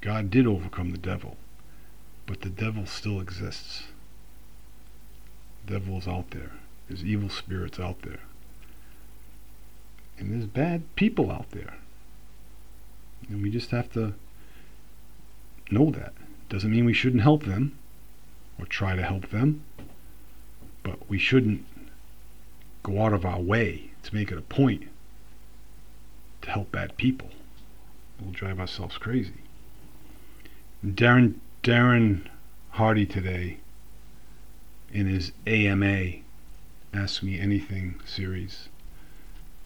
God 0.00 0.30
did 0.30 0.46
overcome 0.46 0.90
the 0.90 0.98
devil, 0.98 1.36
but 2.26 2.40
the 2.40 2.50
devil 2.50 2.86
still 2.86 3.20
exists. 3.20 3.84
The 5.64 5.74
devil 5.78 5.98
is 5.98 6.08
out 6.08 6.30
there. 6.30 6.52
There's 6.88 7.04
evil 7.04 7.28
spirits 7.28 7.80
out 7.80 8.02
there. 8.02 8.20
And 10.18 10.32
there's 10.32 10.46
bad 10.46 10.82
people 10.96 11.30
out 11.30 11.50
there. 11.50 11.74
And 13.28 13.42
we 13.42 13.50
just 13.50 13.70
have 13.70 13.90
to 13.92 14.14
know 15.70 15.90
that. 15.90 16.12
Doesn't 16.48 16.70
mean 16.70 16.84
we 16.84 16.92
shouldn't 16.92 17.22
help 17.22 17.44
them 17.44 17.76
or 18.58 18.66
try 18.66 18.94
to 18.94 19.02
help 19.02 19.30
them, 19.30 19.64
but 20.82 21.08
we 21.08 21.18
shouldn't 21.18 21.64
go 22.82 23.02
out 23.02 23.12
of 23.12 23.24
our 23.24 23.40
way 23.40 23.90
to 24.04 24.14
make 24.14 24.30
it 24.30 24.38
a 24.38 24.42
point 24.42 24.84
to 26.42 26.50
help 26.50 26.70
bad 26.70 26.96
people. 26.96 27.30
We'll 28.20 28.32
drive 28.32 28.60
ourselves 28.60 28.96
crazy. 28.96 29.42
Darren 30.84 31.40
Darren 31.66 32.20
Hardy 32.70 33.04
today 33.04 33.56
in 34.92 35.08
his 35.08 35.32
AMA 35.48 36.12
Ask 36.94 37.24
Me 37.24 37.40
Anything 37.40 37.98
series. 38.04 38.68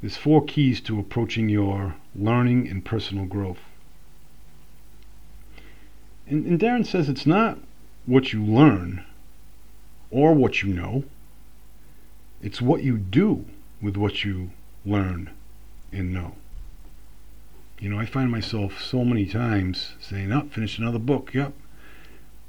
There's 0.00 0.16
four 0.16 0.42
keys 0.42 0.80
to 0.80 0.98
approaching 0.98 1.50
your 1.50 1.96
learning 2.16 2.68
and 2.68 2.82
personal 2.82 3.26
growth. 3.26 3.58
And, 6.26 6.46
and 6.46 6.58
Darren 6.58 6.86
says 6.86 7.10
it's 7.10 7.26
not 7.26 7.58
what 8.06 8.32
you 8.32 8.42
learn 8.42 9.04
or 10.10 10.32
what 10.32 10.62
you 10.62 10.72
know, 10.72 11.04
it's 12.40 12.62
what 12.62 12.82
you 12.82 12.96
do 12.96 13.44
with 13.82 13.98
what 13.98 14.24
you 14.24 14.52
learn 14.86 15.28
and 15.92 16.14
know. 16.14 16.36
You 17.78 17.90
know, 17.90 17.98
I 17.98 18.06
find 18.06 18.30
myself 18.30 18.80
so 18.80 19.04
many 19.04 19.26
times 19.26 19.96
saying, 20.00 20.32
"Up, 20.32 20.46
oh, 20.46 20.48
finish 20.48 20.78
another 20.78 20.98
book." 20.98 21.34
Yep, 21.34 21.52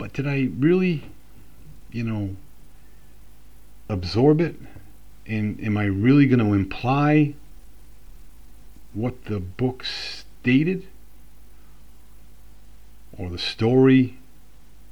but 0.01 0.13
did 0.13 0.25
I 0.25 0.50
really, 0.58 1.03
you 1.91 2.03
know, 2.03 2.36
absorb 3.88 4.41
it? 4.41 4.55
And 5.27 5.63
am 5.63 5.77
I 5.77 5.84
really 5.84 6.25
going 6.25 6.39
to 6.39 6.53
imply 6.55 7.36
what 8.96 9.25
the 9.25 9.39
book 9.39 9.86
stated? 9.86 10.88
Or 13.15 13.29
the 13.29 13.38
story 13.38 14.17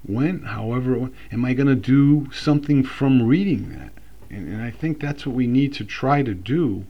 went, 0.08 0.46
however? 0.46 1.10
Am 1.32 1.44
I 1.44 1.56
going 1.56 1.66
to 1.66 1.74
do 1.76 2.32
something 2.32 2.84
from 2.84 3.24
reading 3.24 3.70
that? 3.70 3.92
And, 4.30 4.48
and 4.48 4.62
I 4.62 4.70
think 4.70 5.00
that's 5.00 5.26
what 5.26 5.36
we 5.36 5.48
need 5.48 5.74
to 5.74 5.84
try 5.84 6.22
to 6.22 6.36
do 6.36 6.86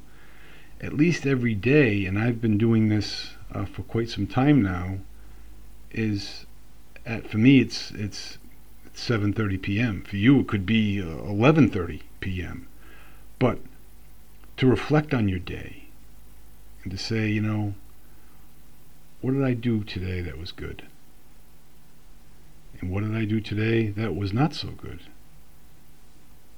at 0.81 0.91
least 0.91 1.25
every 1.25 1.55
day. 1.55 2.03
And 2.03 2.19
I've 2.19 2.41
been 2.41 2.57
doing 2.57 2.89
this 2.89 3.31
uh, 3.53 3.63
for 3.63 3.83
quite 3.83 4.09
some 4.09 4.27
time 4.27 4.61
now. 4.61 4.97
Is 5.91 6.45
at 7.05 7.29
for 7.29 7.37
me 7.37 7.59
it's 7.59 7.91
it's 7.91 8.37
7:30 8.99 9.61
p.m. 9.61 10.03
For 10.03 10.17
you, 10.17 10.41
it 10.41 10.47
could 10.47 10.65
be 10.65 10.97
11:30 10.97 11.99
uh, 11.99 12.03
p.m. 12.19 12.67
But 13.39 13.59
to 14.57 14.67
reflect 14.67 15.13
on 15.13 15.29
your 15.29 15.39
day 15.39 15.85
and 16.83 16.91
to 16.91 16.97
say, 16.97 17.29
you 17.29 17.41
know, 17.41 17.75
what 19.21 19.31
did 19.31 19.43
I 19.43 19.53
do 19.53 19.83
today 19.83 20.19
that 20.21 20.37
was 20.37 20.51
good? 20.51 20.83
And 22.81 22.91
what 22.91 23.03
did 23.03 23.15
I 23.15 23.25
do 23.25 23.39
today 23.39 23.87
that 23.87 24.15
was 24.15 24.33
not 24.33 24.53
so 24.53 24.69
good? 24.69 25.01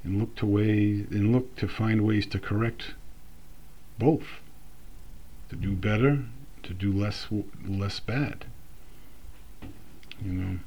And 0.03 0.19
look 0.19 0.36
to 0.38 0.48
ways 0.48 1.05
and 1.12 1.31
look 1.31 1.55
to 1.57 1.67
find 1.67 2.01
ways 2.01 2.25
to 2.27 2.39
correct 2.39 2.95
both. 4.00 4.41
To 5.50 5.55
do 5.55 5.74
better, 5.74 6.25
to 6.63 6.74
do 6.74 6.91
less 6.91 7.27
less 7.67 8.00
bad. 8.00 8.45
You 10.23 10.31
know. 10.31 10.59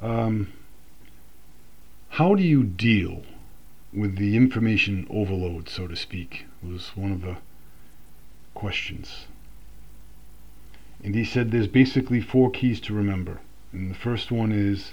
Um, 0.00 0.52
how 2.10 2.34
do 2.34 2.42
you 2.42 2.64
deal 2.64 3.22
with 3.92 4.16
the 4.16 4.36
information 4.36 5.06
overload, 5.10 5.68
so 5.68 5.86
to 5.86 5.96
speak, 5.96 6.46
was 6.62 6.96
one 6.96 7.12
of 7.12 7.22
the 7.22 7.36
questions. 8.54 9.26
And 11.02 11.14
he 11.14 11.24
said 11.24 11.50
there's 11.50 11.66
basically 11.66 12.20
four 12.20 12.50
keys 12.50 12.80
to 12.82 12.94
remember. 12.94 13.40
And 13.72 13.90
the 13.90 13.94
first 13.94 14.30
one 14.30 14.52
is 14.52 14.92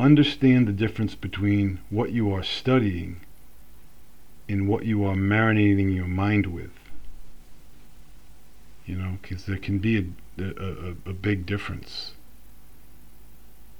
understand 0.00 0.66
the 0.66 0.72
difference 0.72 1.14
between 1.14 1.80
what 1.90 2.10
you 2.10 2.32
are 2.32 2.42
studying 2.42 3.20
and 4.48 4.68
what 4.68 4.84
you 4.84 5.04
are 5.04 5.14
marinating 5.14 5.94
your 5.94 6.06
mind 6.06 6.46
with. 6.46 6.70
You 8.86 8.96
know, 8.96 9.18
because 9.20 9.44
there 9.44 9.58
can 9.58 9.78
be 9.78 9.98
a, 10.38 10.42
a, 10.42 11.10
a, 11.10 11.12
big 11.12 11.44
difference. 11.44 12.12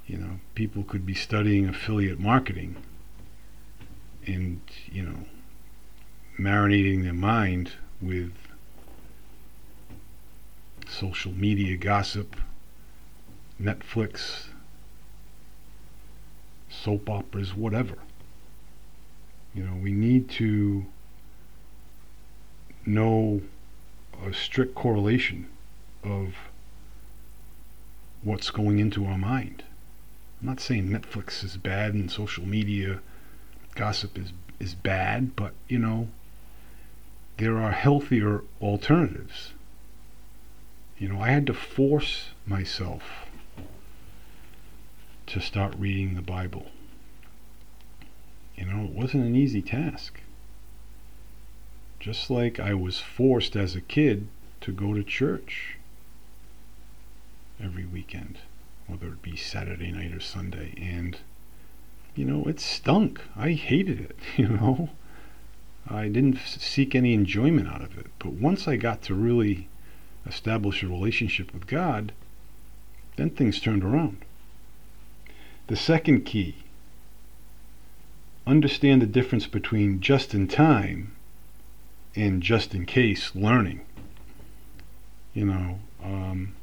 You 0.09 0.17
know, 0.17 0.39
people 0.55 0.81
could 0.81 1.05
be 1.05 1.13
studying 1.13 1.69
affiliate 1.69 2.19
marketing 2.19 2.77
and 4.25 4.59
you 4.91 5.03
know 5.03 5.19
marinating 6.39 7.03
their 7.03 7.13
mind 7.13 7.73
with 8.01 8.33
social 10.87 11.31
media 11.31 11.77
gossip, 11.77 12.35
Netflix, 13.61 14.47
soap 16.69 17.07
operas, 17.07 17.55
whatever. 17.55 17.99
You 19.53 19.63
know, 19.63 19.75
we 19.75 19.91
need 19.91 20.27
to 20.31 20.87
know 22.83 23.43
a 24.25 24.33
strict 24.33 24.73
correlation 24.73 25.47
of 26.03 26.33
what's 28.23 28.49
going 28.49 28.79
into 28.79 29.05
our 29.05 29.17
mind. 29.19 29.65
I'm 30.39 30.47
not 30.47 30.59
saying 30.59 30.87
Netflix 30.87 31.43
is 31.43 31.57
bad 31.57 31.93
and 31.93 32.09
social 32.09 32.45
media 32.45 33.01
gossip 33.75 34.17
is 34.17 34.33
is 34.59 34.75
bad, 34.75 35.35
but 35.35 35.53
you 35.67 35.79
know, 35.79 36.09
there 37.37 37.57
are 37.57 37.71
healthier 37.71 38.43
alternatives. 38.61 39.53
You 40.97 41.07
know, 41.07 41.21
I 41.21 41.29
had 41.29 41.47
to 41.47 41.53
force 41.53 42.31
myself 42.45 43.03
to 45.27 45.39
start 45.39 45.73
reading 45.77 46.15
the 46.15 46.21
Bible. 46.21 46.67
You 48.55 48.65
know, 48.65 48.83
it 48.83 48.91
wasn't 48.91 49.25
an 49.25 49.35
easy 49.35 49.61
task. 49.61 50.19
Just 51.99 52.29
like 52.29 52.59
I 52.59 52.73
was 52.73 52.99
forced 52.99 53.55
as 53.55 53.75
a 53.75 53.81
kid 53.81 54.27
to 54.61 54.71
go 54.71 54.93
to 54.93 55.03
church 55.03 55.77
every 57.61 57.85
weekend, 57.85 58.39
whether 58.89 59.07
it 59.07 59.21
be 59.21 59.35
Saturday 59.35 59.91
night 59.91 60.13
or 60.13 60.19
Sunday. 60.19 60.73
And 60.77 61.17
you 62.15 62.25
know, 62.25 62.43
it 62.45 62.59
stunk. 62.59 63.21
I 63.35 63.51
hated 63.51 63.99
it, 64.01 64.17
you 64.37 64.49
know. 64.49 64.89
I 65.87 66.07
didn't 66.07 66.37
seek 66.37 66.93
any 66.93 67.13
enjoyment 67.13 67.67
out 67.67 67.81
of 67.81 67.97
it. 67.97 68.07
But 68.19 68.33
once 68.33 68.67
I 68.67 68.75
got 68.75 69.01
to 69.03 69.15
really 69.15 69.69
establish 70.25 70.83
a 70.83 70.87
relationship 70.87 71.53
with 71.53 71.65
God, 71.67 72.11
then 73.15 73.29
things 73.29 73.59
turned 73.59 73.83
around. 73.83 74.17
The 75.67 75.75
second 75.75 76.25
key 76.25 76.55
understand 78.45 79.01
the 79.01 79.07
difference 79.07 79.45
between 79.45 80.01
just 80.01 80.33
in 80.33 80.47
time 80.47 81.15
and 82.15 82.41
just 82.41 82.73
in 82.73 82.85
case 82.85 83.35
learning. 83.35 83.81
You 85.33 85.45
know, 85.45 85.79
um, 86.03 86.55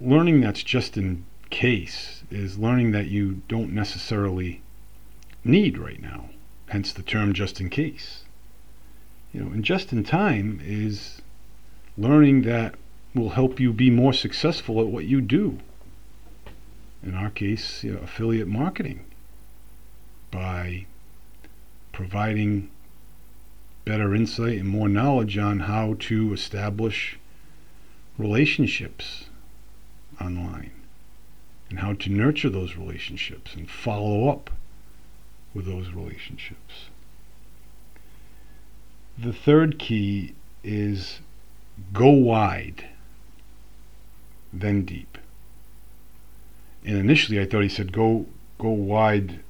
learning 0.00 0.40
that's 0.40 0.62
just 0.62 0.96
in 0.96 1.24
case 1.50 2.22
is 2.30 2.58
learning 2.58 2.90
that 2.92 3.06
you 3.06 3.42
don't 3.48 3.72
necessarily 3.72 4.60
need 5.44 5.78
right 5.78 6.00
now, 6.00 6.30
hence 6.68 6.92
the 6.92 7.02
term 7.02 7.32
just 7.32 7.60
in 7.60 7.70
case. 7.70 8.24
You 9.32 9.40
know, 9.40 9.52
and 9.52 9.64
just 9.64 9.92
in 9.92 10.04
time 10.04 10.60
is 10.64 11.20
learning 11.96 12.42
that 12.42 12.74
will 13.14 13.30
help 13.30 13.60
you 13.60 13.72
be 13.72 13.90
more 13.90 14.12
successful 14.12 14.80
at 14.80 14.88
what 14.88 15.04
you 15.04 15.20
do. 15.20 15.58
In 17.02 17.14
our 17.14 17.30
case, 17.30 17.84
you 17.84 17.92
know, 17.92 18.00
affiliate 18.00 18.48
marketing 18.48 19.04
by 20.30 20.86
providing 21.92 22.70
better 23.84 24.14
insight 24.14 24.58
and 24.58 24.68
more 24.68 24.88
knowledge 24.88 25.36
on 25.38 25.60
how 25.60 25.94
to 25.98 26.32
establish 26.32 27.18
relationships 28.18 29.26
online 30.20 30.70
and 31.70 31.78
how 31.78 31.92
to 31.94 32.10
nurture 32.10 32.50
those 32.50 32.76
relationships 32.76 33.54
and 33.54 33.70
follow 33.70 34.28
up 34.28 34.50
with 35.52 35.66
those 35.66 35.90
relationships. 35.90 36.86
The 39.16 39.32
third 39.32 39.78
key 39.78 40.34
is 40.62 41.20
go 41.92 42.08
wide, 42.08 42.86
then 44.52 44.84
deep. 44.84 45.18
And 46.84 46.98
initially 46.98 47.40
I 47.40 47.46
thought 47.46 47.62
he 47.62 47.68
said 47.68 47.92
go 47.92 48.26
go 48.58 48.68
wide, 48.68 49.40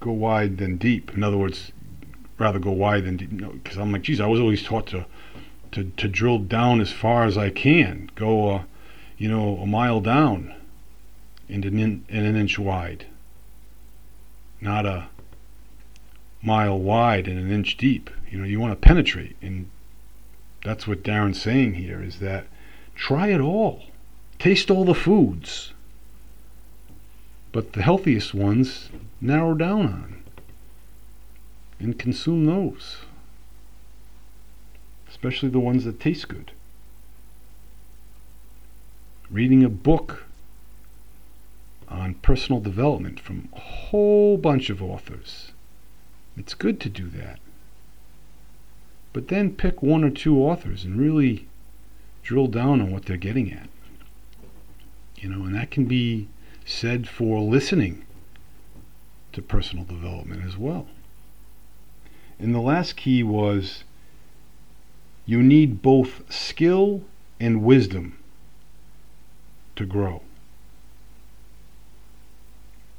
go 0.00 0.12
wide 0.12 0.58
then 0.58 0.76
deep. 0.76 1.14
In 1.14 1.22
other 1.22 1.38
words, 1.38 1.72
rather 2.38 2.58
go 2.58 2.70
wide 2.70 3.04
than 3.04 3.16
deep. 3.16 3.36
Because 3.36 3.78
I'm 3.78 3.92
like, 3.92 4.02
geez, 4.02 4.20
I 4.20 4.26
was 4.26 4.40
always 4.40 4.62
taught 4.62 4.86
to 4.88 5.06
to 5.72 5.84
to 5.84 6.08
drill 6.08 6.38
down 6.38 6.80
as 6.80 6.92
far 6.92 7.24
as 7.24 7.36
I 7.36 7.50
can, 7.50 8.10
go, 8.14 8.50
uh, 8.50 8.62
you 9.16 9.28
know, 9.28 9.56
a 9.58 9.66
mile 9.66 10.00
down 10.00 10.54
and 11.48 11.64
an, 11.64 11.78
in, 11.78 12.04
and 12.08 12.26
an 12.26 12.36
inch 12.36 12.58
wide. 12.58 13.06
Not 14.60 14.86
a 14.86 15.08
mile 16.42 16.78
wide 16.78 17.28
and 17.28 17.38
an 17.38 17.50
inch 17.50 17.76
deep. 17.76 18.10
You 18.30 18.38
know, 18.38 18.44
you 18.44 18.60
want 18.60 18.72
to 18.72 18.86
penetrate, 18.86 19.36
and 19.40 19.70
that's 20.64 20.86
what 20.86 21.02
Darren's 21.02 21.40
saying 21.40 21.74
here 21.74 22.02
is 22.02 22.18
that 22.20 22.46
try 22.94 23.28
it 23.28 23.40
all, 23.40 23.84
taste 24.38 24.70
all 24.70 24.84
the 24.84 24.94
foods, 24.94 25.72
but 27.52 27.72
the 27.74 27.82
healthiest 27.82 28.34
ones 28.34 28.90
narrow 29.20 29.54
down 29.54 29.86
on 29.86 30.22
and 31.78 31.98
consume 31.98 32.46
those, 32.46 32.98
especially 35.08 35.50
the 35.50 35.60
ones 35.60 35.84
that 35.84 36.00
taste 36.00 36.28
good. 36.28 36.52
Reading 39.34 39.64
a 39.64 39.68
book 39.68 40.26
on 41.88 42.14
personal 42.14 42.60
development 42.60 43.18
from 43.18 43.48
a 43.52 43.58
whole 43.58 44.38
bunch 44.38 44.70
of 44.70 44.80
authors. 44.80 45.50
It's 46.36 46.54
good 46.54 46.78
to 46.82 46.88
do 46.88 47.08
that. 47.08 47.40
But 49.12 49.26
then 49.26 49.56
pick 49.56 49.82
one 49.82 50.04
or 50.04 50.10
two 50.10 50.38
authors 50.38 50.84
and 50.84 51.00
really 51.00 51.48
drill 52.22 52.46
down 52.46 52.80
on 52.80 52.92
what 52.92 53.06
they're 53.06 53.16
getting 53.16 53.52
at. 53.52 53.68
You 55.16 55.30
know, 55.30 55.44
and 55.46 55.56
that 55.56 55.72
can 55.72 55.86
be 55.86 56.28
said 56.64 57.08
for 57.08 57.40
listening 57.40 58.04
to 59.32 59.42
personal 59.42 59.84
development 59.84 60.44
as 60.46 60.56
well. 60.56 60.86
And 62.38 62.54
the 62.54 62.60
last 62.60 62.94
key 62.94 63.24
was 63.24 63.82
you 65.26 65.42
need 65.42 65.82
both 65.82 66.22
skill 66.32 67.02
and 67.40 67.64
wisdom 67.64 68.16
to 69.76 69.84
grow. 69.86 70.22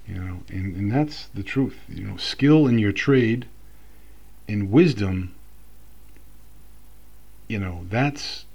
You 0.08 0.16
know, 0.16 0.40
and, 0.50 0.76
and 0.76 0.92
that's 0.92 1.28
the 1.34 1.44
truth. 1.44 1.80
You 1.90 2.06
know, 2.06 2.18
skill 2.18 2.68
in 2.68 2.78
your 2.78 2.92
trade 2.92 3.48
and 4.48 4.72
wisdom, 4.72 5.34
you 7.48 7.60
know, 7.60 7.86
that's 7.90 8.46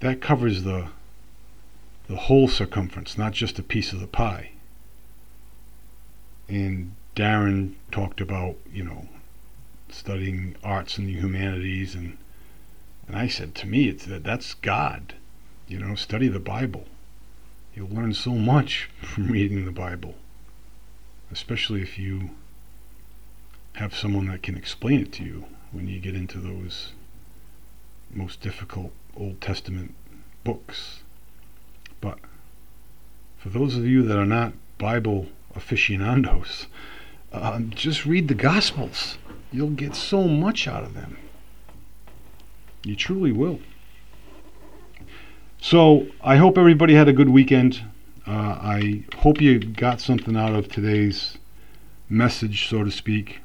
that 0.00 0.20
covers 0.20 0.64
the 0.64 0.88
the 2.08 2.16
whole 2.16 2.48
circumference, 2.48 3.16
not 3.16 3.32
just 3.32 3.58
a 3.58 3.62
piece 3.62 3.92
of 3.92 4.00
the 4.00 4.06
pie. 4.06 4.50
And 6.48 6.94
Darren 7.16 7.74
talked 7.90 8.20
about, 8.20 8.56
you 8.70 8.84
know, 8.84 9.08
studying 9.88 10.56
arts 10.62 10.98
and 10.98 11.08
the 11.08 11.12
humanities 11.12 11.94
and 11.94 12.18
and 13.06 13.16
I 13.16 13.28
said 13.28 13.54
to 13.56 13.66
me 13.66 13.88
it's 13.88 14.06
that 14.06 14.24
that's 14.24 14.54
God. 14.54 15.14
You 15.68 15.78
know, 15.78 15.94
study 15.94 16.28
the 16.28 16.40
Bible. 16.40 16.86
You'll 17.74 17.88
learn 17.88 18.14
so 18.14 18.32
much 18.32 18.88
from 19.02 19.28
reading 19.28 19.64
the 19.64 19.72
Bible. 19.72 20.14
Especially 21.32 21.82
if 21.82 21.98
you 21.98 22.30
have 23.74 23.96
someone 23.96 24.26
that 24.28 24.42
can 24.44 24.56
explain 24.56 25.00
it 25.00 25.12
to 25.14 25.24
you 25.24 25.46
when 25.72 25.88
you 25.88 25.98
get 25.98 26.14
into 26.14 26.38
those 26.38 26.92
most 28.12 28.40
difficult 28.40 28.92
Old 29.16 29.40
Testament 29.40 29.94
books. 30.44 31.02
But 32.00 32.20
for 33.38 33.48
those 33.48 33.76
of 33.76 33.84
you 33.84 34.02
that 34.04 34.18
are 34.18 34.26
not 34.26 34.52
Bible 34.78 35.26
aficionados, 35.56 36.68
uh, 37.32 37.58
just 37.58 38.06
read 38.06 38.28
the 38.28 38.34
Gospels. 38.34 39.18
You'll 39.50 39.70
get 39.70 39.96
so 39.96 40.28
much 40.28 40.68
out 40.68 40.84
of 40.84 40.94
them. 40.94 41.16
You 42.84 42.94
truly 42.94 43.32
will. 43.32 43.58
So 45.64 46.08
I 46.22 46.36
hope 46.36 46.58
everybody 46.58 46.92
had 46.92 47.08
a 47.08 47.12
good 47.14 47.30
weekend. 47.30 47.82
Uh, 48.26 48.58
I 48.60 49.04
hope 49.20 49.40
you 49.40 49.58
got 49.58 49.98
something 49.98 50.36
out 50.36 50.54
of 50.54 50.68
today's 50.68 51.38
message, 52.06 52.68
so 52.68 52.84
to 52.84 52.90
speak. 52.90 53.40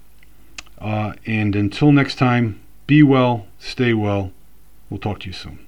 Uh, 0.79 1.13
and 1.25 1.55
until 1.55 1.93
next 1.93 2.15
time, 2.15 2.60
be 2.88 3.03
well, 3.03 3.47
stay 3.58 3.93
well. 3.93 4.34
We'll 4.89 4.99
talk 4.99 5.21
to 5.21 5.27
you 5.27 5.34
soon. 5.34 5.60